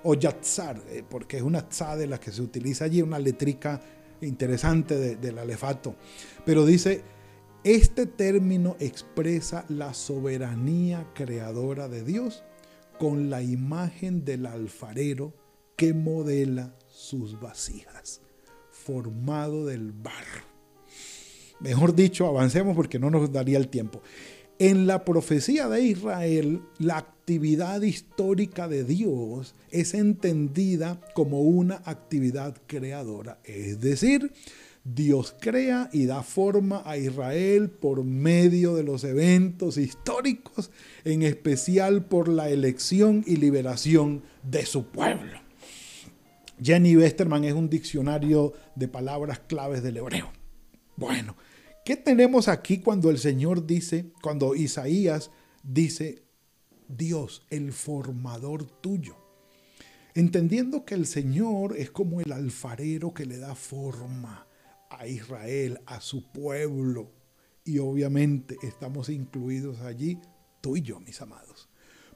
O 0.02 0.14
Yatzar. 0.14 0.80
Eh, 0.88 1.02
porque 1.09 1.38
es 1.38 1.42
una 1.42 1.68
tza 1.68 1.97
de 1.97 2.07
la 2.07 2.18
que 2.18 2.33
se 2.33 2.42
utiliza 2.42 2.85
allí. 2.85 3.02
Una 3.02 3.18
letrica 3.18 3.80
interesante 4.21 5.16
del 5.16 5.38
alefato. 5.38 5.95
Pero 6.45 6.66
dice, 6.66 7.02
este 7.64 8.07
término 8.07 8.76
expresa 8.80 9.64
la 9.68 9.95
soberanía 9.95 11.07
creadora 11.14 11.88
de 11.88 12.04
Dios 12.04 12.45
con 12.99 13.30
la 13.30 13.42
imagen 13.42 14.25
del 14.25 14.47
alfarero 14.47 15.35
que 15.76 15.95
modela 15.95 16.75
sus 16.88 17.38
vasijas, 17.40 18.21
formado 18.71 19.66
del 19.66 19.92
barro. 19.92 20.58
Mejor 21.61 21.95
dicho, 21.95 22.27
avancemos 22.27 22.77
porque 22.77 22.99
no 22.99 23.11
nos 23.11 23.33
daría 23.33 23.59
el 23.59 23.69
tiempo. 23.69 24.03
En 24.61 24.87
la 24.87 25.05
profecía 25.05 25.69
de 25.69 25.83
Israel, 25.83 26.62
la 26.79 26.99
actividad 26.99 27.81
histórica 27.83 28.67
de 28.67 28.83
Dios 28.85 29.55
es 29.71 29.95
entendida 29.95 31.00
como 31.15 31.43
una 31.43 31.83
actividad 31.85 32.57
creadora. 32.67 33.38
Es 33.45 33.81
decir, 33.81 34.33
Dios 34.83 35.37
crea 35.38 35.91
y 35.93 36.07
da 36.07 36.23
forma 36.23 36.83
a 36.85 36.97
Israel 36.97 37.71
por 37.71 38.03
medio 38.05 38.75
de 38.75 38.83
los 38.83 39.05
eventos 39.05 39.77
históricos, 39.77 40.71
en 41.05 41.23
especial 41.23 42.05
por 42.05 42.29
la 42.29 42.49
elección 42.49 43.23
y 43.27 43.37
liberación 43.37 44.23
de 44.43 44.67
su 44.67 44.87
pueblo. 44.87 45.38
Jenny 46.61 46.97
Westerman 46.97 47.45
es 47.45 47.53
un 47.53 47.69
diccionario 47.69 48.55
de 48.75 48.88
palabras 48.88 49.41
claves 49.41 49.83
del 49.83 49.99
hebreo. 49.99 50.33
Bueno, 50.97 51.37
¿Qué 51.88 51.97
tenemos 51.97 52.49
aquí 52.49 52.80
cuando 52.80 53.09
el 53.09 53.16
Señor 53.16 53.66
dice, 53.66 54.12
cuando 54.21 54.54
Isaías 54.54 55.30
dice, 55.62 56.23
Dios, 56.87 57.47
el 57.49 57.73
formador 57.73 58.66
tuyo? 58.66 59.16
Entendiendo 60.12 60.85
que 60.85 60.95
el 60.95 61.07
Señor 61.07 61.78
es 61.78 61.90
como 61.90 62.21
el 62.21 62.30
alfarero 62.30 63.14
que 63.14 63.25
le 63.25 63.38
da 63.38 63.54
forma 63.54 64.47
a 64.90 65.07
Israel, 65.07 65.80
a 65.87 66.02
su 66.02 66.30
pueblo. 66.30 67.11
Y 67.64 67.78
obviamente 67.78 68.59
estamos 68.64 69.09
incluidos 69.09 69.80
allí, 69.80 70.18
tú 70.61 70.76
y 70.76 70.83
yo, 70.83 71.00
mis 71.00 71.23
amados. 71.23 71.71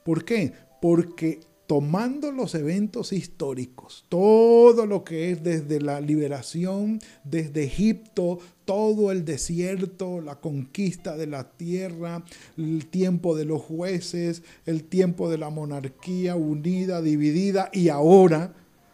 ¿Por 0.04 0.26
qué? 0.26 0.52
Porque 0.82 1.40
tomando 1.72 2.32
los 2.32 2.54
eventos 2.54 3.14
históricos, 3.14 4.04
todo 4.10 4.84
lo 4.84 5.04
que 5.04 5.30
es 5.30 5.42
desde 5.42 5.80
la 5.80 6.02
liberación, 6.02 7.00
desde 7.24 7.64
Egipto, 7.64 8.40
todo 8.66 9.10
el 9.10 9.24
desierto, 9.24 10.20
la 10.20 10.38
conquista 10.38 11.16
de 11.16 11.26
la 11.26 11.50
tierra, 11.52 12.26
el 12.58 12.84
tiempo 12.88 13.34
de 13.34 13.46
los 13.46 13.62
jueces, 13.62 14.42
el 14.66 14.84
tiempo 14.84 15.30
de 15.30 15.38
la 15.38 15.48
monarquía 15.48 16.36
unida, 16.36 17.00
dividida 17.00 17.70
y 17.72 17.88
ahora 17.88 18.52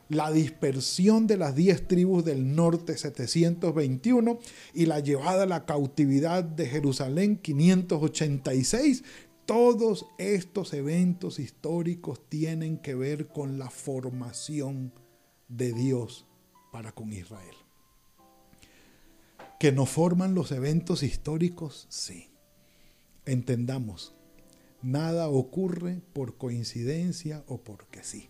la 0.09 0.31
dispersión 0.31 1.27
de 1.27 1.37
las 1.37 1.55
diez 1.55 1.87
tribus 1.87 2.25
del 2.25 2.55
norte 2.55 2.97
721 2.97 4.39
y 4.73 4.87
la 4.87 5.01
llevada 5.01 5.43
a 5.43 5.47
la 5.47 5.67
cautividad 5.67 6.45
de 6.45 6.67
Jerusalén 6.67 7.39
586. 7.39 9.03
Todos 9.49 10.05
estos 10.19 10.75
eventos 10.75 11.39
históricos 11.39 12.21
tienen 12.29 12.77
que 12.77 12.95
ver 12.95 13.29
con 13.29 13.59
la 13.59 13.71
formación 13.71 14.93
de 15.49 15.73
Dios 15.73 16.27
para 16.71 16.93
con 16.93 17.15
Israel. 17.15 17.55
¿Que 19.59 19.73
no 19.73 19.87
forman 19.87 20.35
los 20.35 20.53
eventos 20.53 21.03
históricos? 21.03 21.87
Sí. 21.89 22.29
Entendamos, 23.25 24.15
nada 24.83 25.31
ocurre 25.31 26.03
por 26.13 26.37
coincidencia 26.37 27.43
o 27.47 27.57
porque 27.57 28.05
sí. 28.05 28.29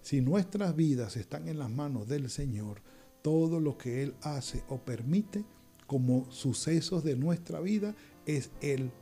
Si 0.00 0.22
nuestras 0.22 0.74
vidas 0.74 1.18
están 1.18 1.46
en 1.48 1.58
las 1.58 1.68
manos 1.68 2.08
del 2.08 2.30
Señor, 2.30 2.80
todo 3.20 3.60
lo 3.60 3.76
que 3.76 4.02
Él 4.02 4.14
hace 4.22 4.64
o 4.70 4.78
permite 4.78 5.44
como 5.86 6.32
sucesos 6.32 7.04
de 7.04 7.16
nuestra 7.16 7.60
vida 7.60 7.94
es 8.24 8.50
Él 8.62 8.92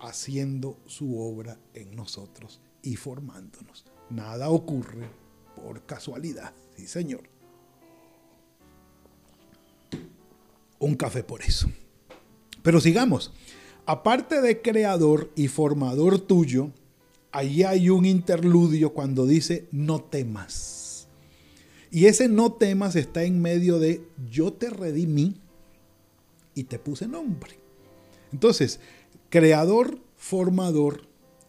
haciendo 0.00 0.78
su 0.86 1.18
obra 1.18 1.58
en 1.74 1.94
nosotros 1.94 2.60
y 2.82 2.96
formándonos. 2.96 3.84
Nada 4.10 4.50
ocurre 4.50 5.08
por 5.54 5.84
casualidad, 5.86 6.52
sí 6.76 6.86
Señor. 6.86 7.28
Un 10.78 10.94
café 10.94 11.22
por 11.22 11.42
eso. 11.42 11.70
Pero 12.62 12.80
sigamos. 12.80 13.32
Aparte 13.86 14.40
de 14.40 14.60
creador 14.60 15.30
y 15.36 15.48
formador 15.48 16.18
tuyo, 16.18 16.72
allí 17.30 17.62
hay 17.62 17.88
un 17.88 18.04
interludio 18.04 18.92
cuando 18.92 19.26
dice 19.26 19.68
no 19.70 20.00
temas. 20.00 21.08
Y 21.90 22.06
ese 22.06 22.28
no 22.28 22.52
temas 22.52 22.96
está 22.96 23.22
en 23.22 23.40
medio 23.40 23.78
de 23.78 24.06
yo 24.30 24.52
te 24.52 24.70
redimí 24.70 25.40
y 26.54 26.64
te 26.64 26.78
puse 26.78 27.06
nombre. 27.06 27.58
Entonces, 28.32 28.80
creador, 29.30 29.98
formador, 30.16 31.08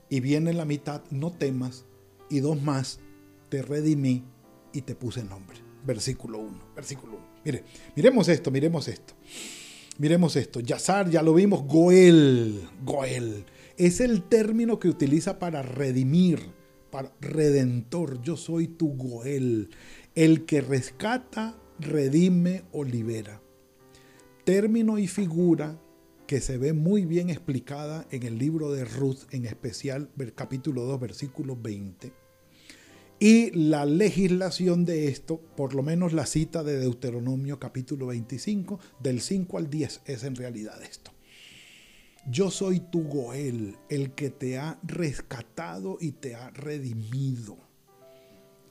y 0.09 0.19
viene 0.19 0.51
en 0.51 0.57
la 0.57 0.65
mitad, 0.65 1.01
no 1.11 1.31
temas, 1.31 1.85
y 2.29 2.39
dos 2.39 2.61
más, 2.61 2.99
te 3.49 3.61
redimí 3.61 4.23
y 4.73 4.81
te 4.81 4.95
puse 4.95 5.23
nombre. 5.23 5.57
Versículo 5.85 6.39
1, 6.39 6.59
versículo 6.75 7.17
1. 7.17 7.25
Mire, 7.45 7.63
miremos 7.95 8.27
esto, 8.27 8.51
miremos 8.51 8.87
esto. 8.87 9.13
Miremos 9.97 10.35
esto. 10.35 10.59
Yazar, 10.59 11.09
ya 11.09 11.23
lo 11.23 11.33
vimos, 11.33 11.65
Goel, 11.65 12.67
Goel 12.83 13.45
es 13.77 14.01
el 14.01 14.23
término 14.23 14.79
que 14.79 14.89
utiliza 14.89 15.39
para 15.39 15.61
redimir, 15.61 16.51
para 16.89 17.13
redentor. 17.21 18.21
Yo 18.21 18.35
soy 18.35 18.67
tu 18.67 18.95
Goel, 18.95 19.69
el 20.15 20.45
que 20.45 20.61
rescata, 20.61 21.55
redime 21.79 22.63
o 22.71 22.83
libera. 22.83 23.41
Término 24.43 24.97
y 24.97 25.07
figura 25.07 25.79
que 26.27 26.41
se 26.41 26.57
ve 26.57 26.73
muy 26.73 27.05
bien 27.05 27.29
explicada 27.29 28.05
en 28.11 28.23
el 28.23 28.37
libro 28.37 28.71
de 28.71 28.83
Ruth, 28.83 29.19
en 29.31 29.45
especial 29.45 30.09
capítulo 30.35 30.83
2, 30.83 30.99
versículo 30.99 31.55
20. 31.55 32.11
Y 33.19 33.51
la 33.51 33.85
legislación 33.85 34.83
de 34.83 35.07
esto, 35.07 35.39
por 35.55 35.73
lo 35.73 35.81
menos 35.83 36.11
la 36.11 36.25
cita 36.25 36.63
de 36.63 36.77
Deuteronomio 36.77 37.59
capítulo 37.59 38.07
25, 38.07 38.79
del 38.99 39.21
5 39.21 39.57
al 39.57 39.69
10, 39.69 40.01
es 40.05 40.23
en 40.23 40.35
realidad 40.35 40.83
esto. 40.83 41.11
Yo 42.29 42.51
soy 42.51 42.81
tu 42.81 43.03
Goel, 43.03 43.77
el 43.89 44.11
que 44.11 44.29
te 44.29 44.57
ha 44.57 44.79
rescatado 44.83 45.97
y 46.01 46.11
te 46.11 46.35
ha 46.35 46.49
redimido. 46.49 47.57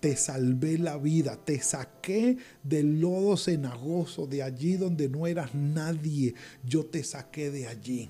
Te 0.07 0.15
salvé 0.15 0.79
la 0.79 0.99
vida, 0.99 1.37
te 1.37 1.61
saqué 1.61 2.37
del 2.63 3.01
lodo 3.01 3.37
cenagoso, 3.37 4.29
de 4.29 4.41
allí 4.41 4.77
donde 4.77 5.09
no 5.09 5.27
eras 5.27 5.53
nadie. 5.53 6.33
Yo 6.65 6.87
te 6.87 7.03
saqué 7.03 7.51
de 7.51 7.67
allí 7.67 8.09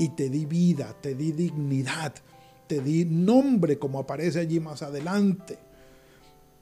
y 0.00 0.08
te 0.16 0.28
di 0.28 0.46
vida, 0.46 0.96
te 1.00 1.14
di 1.14 1.30
dignidad, 1.30 2.12
te 2.66 2.80
di 2.80 3.04
nombre 3.04 3.78
como 3.78 4.00
aparece 4.00 4.40
allí 4.40 4.58
más 4.58 4.82
adelante. 4.82 5.58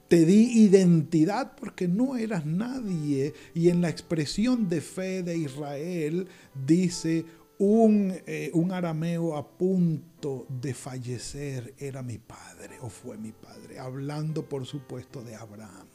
Te 0.07 0.25
di 0.25 0.61
identidad 0.61 1.53
porque 1.59 1.87
no 1.87 2.15
eras 2.15 2.45
nadie. 2.45 3.33
Y 3.55 3.69
en 3.69 3.81
la 3.81 3.89
expresión 3.89 4.69
de 4.69 4.81
fe 4.81 5.23
de 5.23 5.39
Israel 5.39 6.27
dice, 6.67 7.25
eh, 7.63 8.49
un, 8.55 8.71
arameo 8.71 9.37
a 9.37 9.47
punto 9.47 10.47
de 10.49 10.73
fallecer 10.73 11.75
era 11.77 12.01
mi 12.01 12.17
padre 12.17 12.79
o 12.81 12.89
fue 12.89 13.19
mi 13.19 13.33
padre, 13.33 13.77
hablando 13.77 14.49
por 14.49 14.65
supuesto 14.65 15.23
de 15.23 15.35
Abraham, 15.35 15.85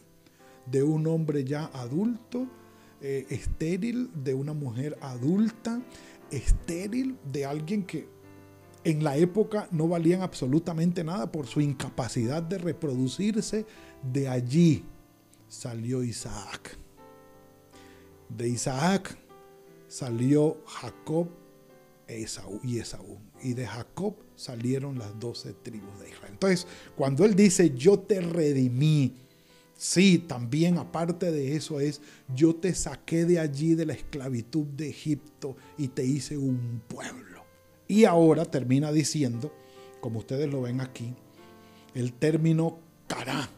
de 0.71 0.85
un 0.85 1.09
hombre 1.09 1.43
ya 1.43 1.65
adulto, 1.75 2.47
eh, 3.01 3.27
estéril, 3.31 4.13
de 4.15 4.33
una 4.35 4.53
mujer 4.53 4.97
adulta, 5.01 5.83
estéril, 6.31 7.19
de 7.33 7.47
alguien 7.47 7.83
que 7.83 8.07
en 8.85 9.03
la 9.03 9.17
época 9.17 9.67
no 9.73 9.89
valían 9.89 10.23
absolutamente 10.23 11.03
nada 11.03 11.33
por 11.33 11.49
su 11.49 11.61
incapacidad 11.61 12.45
de 12.45 12.59
reproducirse. 12.59 13.67
De 14.13 14.29
allí 14.29 14.85
salió 15.49 16.05
Isaac. 16.05 16.79
De 18.29 18.49
Isaac 18.49 19.19
salió 19.89 20.59
Jacob 20.67 21.46
Y 22.09 22.79
Esaú. 22.79 23.21
Y 23.43 23.55
de 23.55 23.67
Jacob 23.67 24.17
salieron 24.35 24.99
las 24.99 25.19
doce 25.19 25.53
tribus 25.55 26.01
de 26.01 26.11
Israel. 26.11 26.33
Entonces, 26.33 26.67
cuando 26.97 27.25
él 27.25 27.35
dice, 27.35 27.75
yo 27.75 27.99
te 27.99 28.21
redimí, 28.21 29.15
sí, 29.77 30.19
también 30.19 30.79
aparte 30.79 31.33
de 31.33 31.57
eso 31.57 31.81
es, 31.81 32.01
yo 32.35 32.55
te 32.55 32.75
saqué 32.75 33.25
de 33.25 33.41
allí 33.41 33.75
de 33.75 33.87
la 33.87 33.95
esclavitud 33.95 34.67
de 34.67 34.89
Egipto 34.89 35.57
y 35.77 35.89
te 35.89 36.05
hice 36.05 36.37
un 36.37 36.83
pueblo. 36.87 37.45
Y 37.89 38.05
ahora 38.05 38.45
termina 38.45 38.93
diciendo, 38.93 39.53
como 40.01 40.21
ustedes 40.21 40.51
lo 40.51 40.63
ven 40.63 40.81
aquí, 40.81 41.15
el 41.95 42.13
término 42.13 42.79
cará 43.07 43.49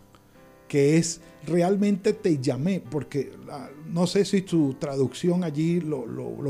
que 0.68 0.96
es 0.96 1.20
realmente 1.46 2.12
te 2.12 2.38
llamé, 2.38 2.80
porque 2.80 3.32
ah, 3.50 3.68
no 3.86 4.06
sé 4.06 4.24
si 4.24 4.42
tu 4.42 4.74
traducción 4.74 5.44
allí 5.44 5.80
lo, 5.80 6.04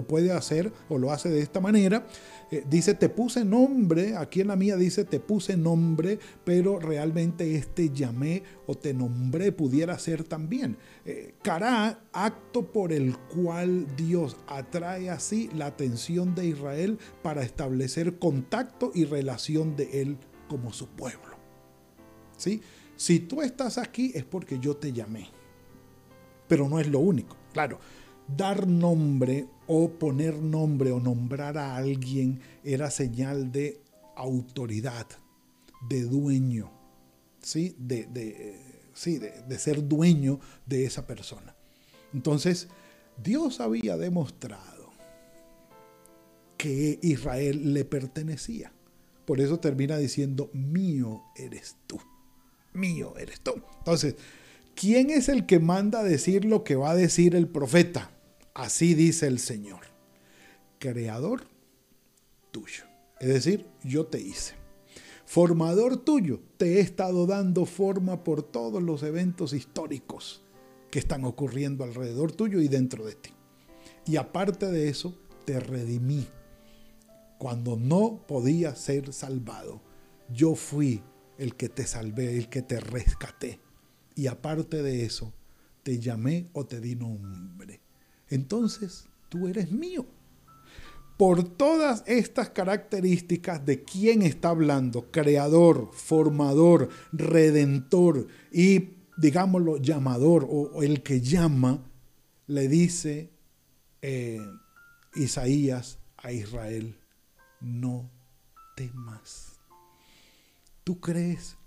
puede 0.06 0.32
hacer 0.32 0.72
o 0.88 0.98
lo 0.98 1.12
hace 1.12 1.28
de 1.28 1.40
esta 1.40 1.60
manera. 1.60 2.06
Eh, 2.50 2.64
dice 2.68 2.94
te 2.94 3.08
puse 3.08 3.44
nombre, 3.44 4.16
aquí 4.16 4.40
en 4.40 4.48
la 4.48 4.56
mía 4.56 4.76
dice 4.76 5.04
te 5.04 5.20
puse 5.20 5.56
nombre, 5.56 6.18
pero 6.44 6.78
realmente 6.78 7.56
este 7.56 7.90
llamé 7.90 8.42
o 8.66 8.74
te 8.74 8.94
nombré 8.94 9.52
pudiera 9.52 9.98
ser 9.98 10.24
también. 10.24 10.76
Eh, 11.04 11.34
cará, 11.42 12.00
acto 12.12 12.72
por 12.72 12.92
el 12.92 13.16
cual 13.16 13.86
Dios 13.96 14.36
atrae 14.46 15.10
así 15.10 15.50
la 15.54 15.66
atención 15.66 16.34
de 16.34 16.46
Israel 16.46 16.98
para 17.22 17.42
establecer 17.42 18.18
contacto 18.18 18.90
y 18.94 19.04
relación 19.04 19.76
de 19.76 20.02
él 20.02 20.16
como 20.48 20.72
su 20.72 20.88
pueblo. 20.88 21.36
¿Sí? 22.38 22.62
Si 22.98 23.20
tú 23.20 23.42
estás 23.42 23.78
aquí 23.78 24.10
es 24.12 24.24
porque 24.24 24.58
yo 24.58 24.76
te 24.76 24.92
llamé. 24.92 25.28
Pero 26.48 26.68
no 26.68 26.80
es 26.80 26.88
lo 26.88 26.98
único. 26.98 27.36
Claro, 27.52 27.78
dar 28.26 28.66
nombre 28.66 29.46
o 29.68 29.88
poner 29.88 30.34
nombre 30.34 30.90
o 30.90 30.98
nombrar 30.98 31.56
a 31.58 31.76
alguien 31.76 32.40
era 32.64 32.90
señal 32.90 33.52
de 33.52 33.80
autoridad, 34.16 35.06
de 35.88 36.02
dueño, 36.02 36.72
¿sí? 37.40 37.76
De, 37.78 38.58
sí, 38.94 39.18
de 39.18 39.58
ser 39.60 39.86
dueño 39.86 40.40
de 40.66 40.84
esa 40.84 41.06
persona. 41.06 41.54
Entonces, 42.12 42.66
Dios 43.22 43.60
había 43.60 43.96
demostrado 43.96 44.90
que 46.56 46.98
Israel 47.00 47.74
le 47.74 47.84
pertenecía. 47.84 48.72
Por 49.24 49.40
eso 49.40 49.60
termina 49.60 49.98
diciendo, 49.98 50.50
mío 50.52 51.22
eres 51.36 51.76
tú 51.86 52.00
mío 52.78 53.14
eres 53.18 53.40
tú. 53.40 53.54
Entonces, 53.78 54.16
¿quién 54.74 55.10
es 55.10 55.28
el 55.28 55.46
que 55.46 55.58
manda 55.58 56.02
decir 56.02 56.44
lo 56.44 56.64
que 56.64 56.76
va 56.76 56.92
a 56.92 56.96
decir 56.96 57.34
el 57.34 57.48
profeta? 57.48 58.10
Así 58.54 58.94
dice 58.94 59.26
el 59.26 59.38
Señor, 59.38 59.80
creador 60.78 61.42
tuyo. 62.50 62.84
Es 63.20 63.28
decir, 63.28 63.66
yo 63.82 64.06
te 64.06 64.20
hice. 64.20 64.54
Formador 65.26 65.98
tuyo, 65.98 66.40
te 66.56 66.76
he 66.76 66.80
estado 66.80 67.26
dando 67.26 67.66
forma 67.66 68.24
por 68.24 68.42
todos 68.42 68.82
los 68.82 69.02
eventos 69.02 69.52
históricos 69.52 70.42
que 70.90 70.98
están 70.98 71.24
ocurriendo 71.24 71.84
alrededor 71.84 72.32
tuyo 72.32 72.60
y 72.60 72.68
dentro 72.68 73.04
de 73.04 73.14
ti. 73.14 73.30
Y 74.06 74.16
aparte 74.16 74.66
de 74.66 74.88
eso, 74.88 75.14
te 75.44 75.60
redimí. 75.60 76.26
Cuando 77.38 77.76
no 77.76 78.24
podía 78.26 78.74
ser 78.74 79.12
salvado, 79.12 79.82
yo 80.32 80.54
fui 80.54 81.02
el 81.38 81.54
que 81.54 81.68
te 81.68 81.86
salvé, 81.86 82.36
el 82.36 82.48
que 82.48 82.62
te 82.62 82.80
rescaté. 82.80 83.60
Y 84.14 84.26
aparte 84.26 84.82
de 84.82 85.04
eso, 85.04 85.32
te 85.82 85.98
llamé 85.98 86.50
o 86.52 86.66
te 86.66 86.80
di 86.80 86.94
nombre. 86.94 87.80
Entonces, 88.28 89.08
tú 89.28 89.48
eres 89.48 89.70
mío. 89.70 90.04
Por 91.16 91.56
todas 91.56 92.04
estas 92.06 92.50
características 92.50 93.64
de 93.64 93.82
quién 93.82 94.22
está 94.22 94.50
hablando, 94.50 95.10
creador, 95.10 95.90
formador, 95.92 96.88
redentor 97.12 98.28
y 98.52 98.90
digámoslo, 99.16 99.78
llamador 99.78 100.46
o, 100.48 100.82
el 100.82 101.02
que 101.02 101.20
llama, 101.20 101.84
le 102.46 102.68
dice 102.68 103.30
eh, 104.00 104.40
Isaías 105.14 105.98
a 106.16 106.32
Israel, 106.32 106.96
no 107.60 108.10
temas. 108.76 109.57
¿Tú 110.88 111.00
crees 111.00 111.58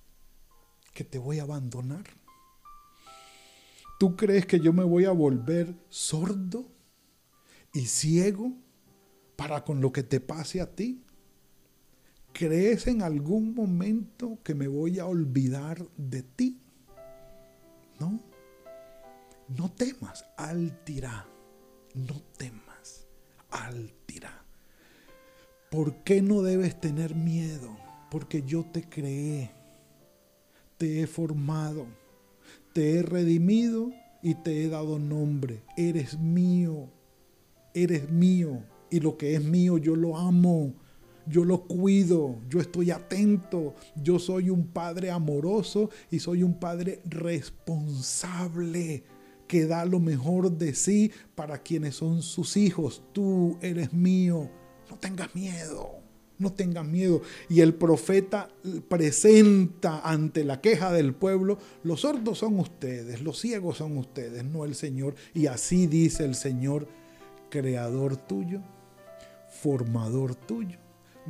que 0.95 1.03
te 1.03 1.19
voy 1.19 1.37
a 1.37 1.43
abandonar? 1.43 2.05
¿Tú 3.99 4.15
crees 4.15 4.47
que 4.47 4.59
yo 4.59 4.73
me 4.73 4.83
voy 4.83 5.05
a 5.05 5.11
volver 5.11 5.75
sordo 5.89 6.65
y 7.71 7.85
ciego 7.85 8.51
para 9.35 9.63
con 9.63 9.79
lo 9.79 9.91
que 9.91 10.01
te 10.01 10.21
pase 10.21 10.59
a 10.59 10.75
ti? 10.75 11.03
¿Crees 12.33 12.87
en 12.87 13.03
algún 13.03 13.53
momento 13.53 14.39
que 14.43 14.55
me 14.55 14.67
voy 14.67 14.97
a 14.97 15.05
olvidar 15.05 15.85
de 15.97 16.23
ti? 16.23 16.59
No. 17.99 18.19
No 19.49 19.71
temas, 19.71 20.25
altirá. 20.35 21.27
No 21.93 22.19
temas, 22.39 23.05
altirá. 23.51 24.43
¿Por 25.69 26.03
qué 26.03 26.23
no 26.23 26.41
debes 26.41 26.81
tener 26.81 27.13
miedo? 27.13 27.90
Porque 28.11 28.43
yo 28.43 28.63
te 28.63 28.83
creé, 28.83 29.49
te 30.77 31.01
he 31.01 31.07
formado, 31.07 31.87
te 32.73 32.99
he 32.99 33.01
redimido 33.01 33.91
y 34.21 34.35
te 34.35 34.63
he 34.63 34.69
dado 34.69 34.99
nombre. 34.99 35.63
Eres 35.75 36.19
mío, 36.19 36.91
eres 37.73 38.11
mío. 38.11 38.63
Y 38.91 38.99
lo 38.99 39.17
que 39.17 39.33
es 39.33 39.43
mío 39.43 39.79
yo 39.79 39.95
lo 39.95 40.15
amo 40.15 40.75
yo 41.27 41.45
lo 41.45 41.63
cuido, 41.63 42.41
yo 42.49 42.59
estoy 42.59 42.91
atento, 42.91 43.75
yo 43.95 44.19
soy 44.19 44.49
un 44.49 44.67
padre 44.67 45.11
amoroso 45.11 45.89
y 46.09 46.19
soy 46.19 46.43
un 46.43 46.59
padre 46.59 47.01
responsable 47.05 49.03
que 49.47 49.65
da 49.65 49.85
lo 49.85 49.99
mejor 49.99 50.51
de 50.51 50.73
sí 50.73 51.11
para 51.35 51.59
quienes 51.59 51.95
son 51.95 52.21
sus 52.21 52.57
hijos. 52.57 53.03
Tú 53.13 53.57
eres 53.61 53.93
mío, 53.93 54.49
no 54.89 54.97
tengas 54.97 55.33
miedo. 55.35 56.00
No 56.41 56.51
tengas 56.51 56.85
miedo. 56.85 57.21
Y 57.49 57.61
el 57.61 57.75
profeta 57.75 58.49
presenta 58.89 59.99
ante 59.99 60.43
la 60.43 60.59
queja 60.59 60.91
del 60.91 61.13
pueblo, 61.13 61.59
los 61.83 62.01
sordos 62.01 62.39
son 62.39 62.57
ustedes, 62.57 63.21
los 63.21 63.39
ciegos 63.39 63.77
son 63.77 63.95
ustedes, 63.97 64.43
no 64.43 64.65
el 64.65 64.73
Señor. 64.73 65.13
Y 65.35 65.45
así 65.45 65.85
dice 65.85 66.25
el 66.25 66.33
Señor, 66.33 66.87
creador 67.51 68.17
tuyo, 68.17 68.61
formador 69.61 70.33
tuyo, 70.33 70.79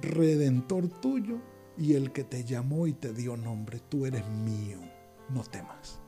redentor 0.02 0.88
tuyo 0.88 1.40
y 1.78 1.96
el 1.96 2.14
que 2.14 2.24
te 2.24 2.46
llamó 2.46 2.88
y 2.88 2.94
te 2.94 3.12
dio 3.12 3.36
nombre. 3.36 3.82
Tú 3.90 4.06
eres 4.06 4.26
mío. 4.30 4.80
No 5.28 5.44
temas. 5.44 6.00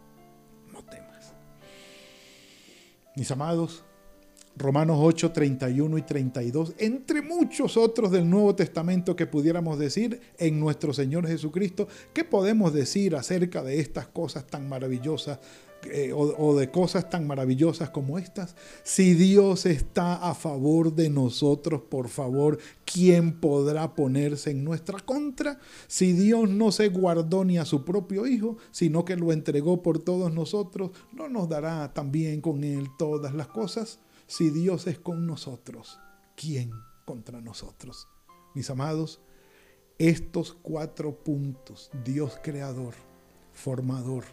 No 0.71 0.81
temas. 0.85 1.33
Mis 3.17 3.29
amados, 3.31 3.83
Romanos 4.55 4.97
8, 5.01 5.31
31 5.31 5.97
y 5.97 6.01
32, 6.03 6.75
entre 6.77 7.23
muchos 7.23 7.75
otros 7.75 8.11
del 8.11 8.29
Nuevo 8.29 8.53
Testamento 8.53 9.15
que 9.15 9.25
pudiéramos 9.25 9.79
decir 9.79 10.21
en 10.37 10.59
nuestro 10.59 10.93
Señor 10.93 11.27
Jesucristo, 11.27 11.87
¿qué 12.13 12.23
podemos 12.23 12.71
decir 12.71 13.15
acerca 13.15 13.63
de 13.63 13.79
estas 13.79 14.07
cosas 14.07 14.45
tan 14.45 14.69
maravillosas 14.69 15.39
eh, 15.91 16.13
o, 16.15 16.55
de 16.55 16.69
cosas 16.69 17.09
tan 17.09 17.25
maravillosas 17.25 17.89
como 17.89 18.19
estas? 18.19 18.55
Si 18.83 19.15
Dios 19.15 19.65
está 19.65 20.15
a 20.17 20.35
favor 20.35 20.93
de 20.93 21.09
nosotros, 21.09 21.81
por 21.89 22.07
favor, 22.07 22.59
¿quién 22.85 23.39
podrá 23.39 23.95
ponerse 23.95 24.51
en 24.51 24.63
nuestra 24.63 24.99
contra? 24.99 25.59
Si 25.87 26.13
Dios 26.13 26.47
no 26.47 26.71
se 26.71 26.89
guardó 26.89 27.43
ni 27.43 27.57
a 27.57 27.65
su 27.65 27.83
propio 27.83 28.27
Hijo, 28.27 28.57
sino 28.69 29.03
que 29.03 29.15
lo 29.15 29.31
entregó 29.31 29.81
por 29.81 29.97
todos 29.97 30.31
nosotros, 30.31 30.91
¿no 31.11 31.27
nos 31.27 31.49
dará 31.49 31.91
también 31.91 32.39
con 32.39 32.63
Él 32.63 32.89
todas 32.99 33.33
las 33.33 33.47
cosas? 33.47 33.97
Si 34.35 34.49
Dios 34.49 34.87
es 34.87 34.97
con 34.97 35.27
nosotros, 35.27 35.99
¿quién 36.35 36.71
contra 37.05 37.39
nosotros? 37.39 38.07
Mis 38.55 38.67
amados, 38.71 39.21
estos 39.99 40.53
cuatro 40.53 41.23
puntos, 41.23 41.91
Dios 42.03 42.39
creador, 42.41 42.95
formador, 43.51 44.23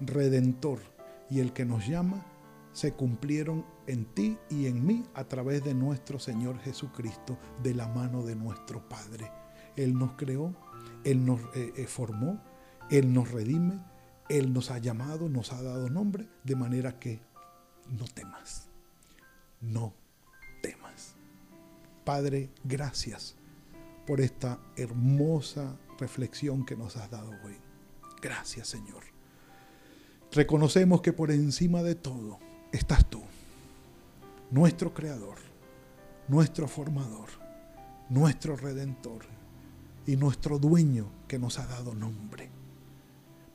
redentor 0.00 0.80
y 1.30 1.40
el 1.40 1.54
que 1.54 1.64
nos 1.64 1.88
llama, 1.88 2.26
se 2.72 2.92
cumplieron 2.92 3.64
en 3.86 4.04
ti 4.04 4.36
y 4.50 4.66
en 4.66 4.84
mí 4.84 5.06
a 5.14 5.24
través 5.24 5.64
de 5.64 5.72
nuestro 5.72 6.18
Señor 6.18 6.58
Jesucristo, 6.58 7.38
de 7.62 7.72
la 7.72 7.88
mano 7.88 8.22
de 8.26 8.36
nuestro 8.36 8.86
Padre. 8.86 9.32
Él 9.76 9.94
nos 9.94 10.12
creó, 10.12 10.54
Él 11.04 11.24
nos 11.24 11.40
eh, 11.54 11.72
eh, 11.74 11.86
formó, 11.86 12.38
Él 12.90 13.14
nos 13.14 13.30
redime, 13.30 13.82
Él 14.28 14.52
nos 14.52 14.70
ha 14.70 14.76
llamado, 14.76 15.30
nos 15.30 15.54
ha 15.54 15.62
dado 15.62 15.88
nombre, 15.88 16.28
de 16.44 16.54
manera 16.54 16.98
que 16.98 17.22
no 17.88 18.04
temas, 18.04 18.67
no 19.60 19.94
temas. 20.62 21.14
Padre, 22.04 22.50
gracias 22.64 23.36
por 24.06 24.20
esta 24.20 24.58
hermosa 24.76 25.76
reflexión 25.98 26.64
que 26.64 26.76
nos 26.76 26.96
has 26.96 27.10
dado 27.10 27.30
hoy. 27.44 27.56
Gracias, 28.22 28.68
Señor. 28.68 29.02
Reconocemos 30.32 31.00
que 31.00 31.12
por 31.12 31.30
encima 31.30 31.82
de 31.82 31.94
todo 31.94 32.38
estás 32.72 33.08
tú, 33.08 33.22
nuestro 34.50 34.92
creador, 34.92 35.38
nuestro 36.28 36.68
formador, 36.68 37.28
nuestro 38.08 38.56
redentor 38.56 39.24
y 40.06 40.16
nuestro 40.16 40.58
dueño 40.58 41.10
que 41.26 41.38
nos 41.38 41.58
ha 41.58 41.66
dado 41.66 41.94
nombre. 41.94 42.50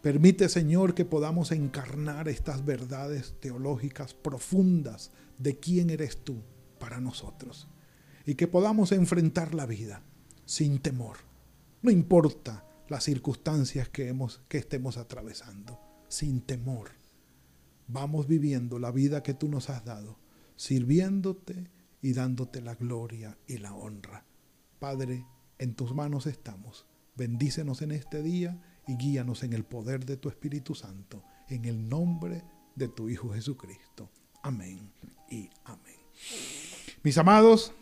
Permite, 0.03 0.49
Señor, 0.49 0.95
que 0.95 1.05
podamos 1.05 1.53
encarnar 1.53 2.27
estas 2.27 2.65
verdades 2.65 3.35
teológicas 3.39 4.13
profundas 4.13 5.11
de 5.37 5.57
quién 5.57 5.89
eres 5.89 6.25
tú 6.25 6.43
para 6.77 6.99
nosotros 6.99 7.69
y 8.25 8.35
que 8.35 8.49
podamos 8.49 8.91
enfrentar 8.91 9.55
la 9.55 9.65
vida 9.65 10.03
sin 10.43 10.79
temor. 10.79 11.19
No 11.81 11.89
importa 11.89 12.65
las 12.89 13.05
circunstancias 13.05 13.87
que, 13.87 14.09
hemos, 14.09 14.41
que 14.49 14.57
estemos 14.57 14.97
atravesando 14.97 15.79
sin 16.09 16.41
temor. 16.41 16.91
Vamos 17.87 18.27
viviendo 18.27 18.79
la 18.79 18.91
vida 18.91 19.23
que 19.23 19.33
tú 19.33 19.47
nos 19.47 19.69
has 19.69 19.85
dado, 19.85 20.19
sirviéndote 20.57 21.71
y 22.01 22.11
dándote 22.11 22.59
la 22.59 22.75
gloria 22.75 23.37
y 23.47 23.57
la 23.59 23.73
honra. 23.73 24.25
Padre, 24.79 25.25
en 25.59 25.75
tus 25.75 25.95
manos 25.95 26.27
estamos. 26.27 26.87
Bendícenos 27.15 27.81
en 27.81 27.93
este 27.93 28.21
día 28.21 28.61
y 28.87 28.95
guíanos 28.95 29.43
en 29.43 29.53
el 29.53 29.63
poder 29.63 30.05
de 30.05 30.17
tu 30.17 30.29
Espíritu 30.29 30.75
Santo, 30.75 31.23
en 31.49 31.65
el 31.65 31.87
nombre 31.87 32.43
de 32.75 32.87
tu 32.87 33.09
Hijo 33.09 33.33
Jesucristo. 33.33 34.09
Amén 34.41 34.91
y 35.29 35.49
amén. 35.65 35.95
Mis 37.03 37.17
amados, 37.17 37.73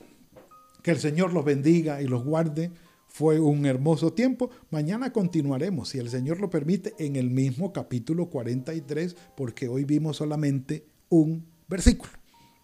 que 0.84 0.92
el 0.92 1.00
Señor 1.00 1.34
los 1.34 1.46
bendiga 1.46 2.02
y 2.02 2.08
los 2.08 2.24
guarde 2.24 2.72
fue 3.08 3.40
un 3.40 3.66
hermoso 3.66 4.14
tiempo. 4.14 4.50
Mañana 4.70 5.12
continuaremos, 5.12 5.90
si 5.90 6.00
el 6.00 6.10
Señor 6.10 6.40
lo 6.40 6.50
permite, 6.50 6.94
en 6.98 7.16
el 7.18 7.30
mismo 7.30 7.74
capítulo 7.74 8.30
43, 8.30 9.16
porque 9.36 9.68
hoy 9.68 9.84
vimos 9.84 10.18
solamente 10.18 10.86
un 11.10 11.46
versículo. 11.68 12.12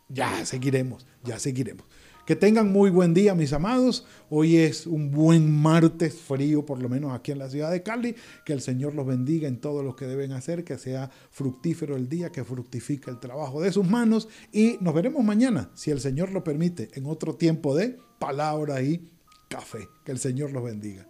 Ya 0.09 0.45
seguiremos, 0.45 1.05
ya 1.23 1.37
seguiremos. 1.37 1.85
Que 2.27 2.35
tengan 2.35 2.73
muy 2.73 2.89
buen 2.89 3.13
día, 3.13 3.33
mis 3.35 3.53
amados. 3.53 4.05
Hoy 4.29 4.57
es 4.57 4.85
un 4.85 5.11
buen 5.11 5.49
martes 5.49 6.13
frío, 6.13 6.65
por 6.65 6.81
lo 6.81 6.89
menos 6.89 7.13
aquí 7.13 7.31
en 7.31 7.39
la 7.39 7.49
ciudad 7.49 7.71
de 7.71 7.83
Cali. 7.83 8.15
Que 8.43 8.51
el 8.51 8.59
Señor 8.59 8.93
los 8.95 9.07
bendiga 9.07 9.47
en 9.47 9.61
todo 9.61 9.81
lo 9.81 9.95
que 9.95 10.07
deben 10.07 10.33
hacer, 10.33 10.65
que 10.65 10.77
sea 10.77 11.09
fructífero 11.31 11.95
el 11.95 12.09
día, 12.09 12.29
que 12.29 12.43
fructifique 12.43 13.09
el 13.09 13.21
trabajo 13.21 13.61
de 13.61 13.71
sus 13.71 13.89
manos. 13.89 14.27
Y 14.51 14.77
nos 14.81 14.93
veremos 14.93 15.23
mañana, 15.23 15.71
si 15.73 15.89
el 15.89 16.01
Señor 16.01 16.33
lo 16.33 16.43
permite, 16.43 16.89
en 16.95 17.05
otro 17.05 17.35
tiempo 17.35 17.73
de 17.73 17.97
palabra 18.19 18.81
y 18.81 19.09
café. 19.47 19.87
Que 20.03 20.11
el 20.11 20.19
Señor 20.19 20.51
los 20.51 20.65
bendiga. 20.65 21.07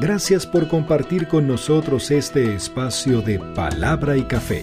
Gracias 0.00 0.46
por 0.46 0.68
compartir 0.68 1.26
con 1.26 1.48
nosotros 1.48 2.12
este 2.12 2.54
espacio 2.54 3.20
de 3.20 3.40
palabra 3.56 4.16
y 4.16 4.22
café. 4.22 4.62